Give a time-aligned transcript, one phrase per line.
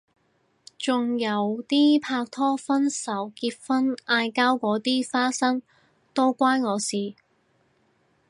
[0.79, 5.61] 仲有啲拍拖分手結婚嗌交嗰啲花生
[6.15, 7.13] 都關我事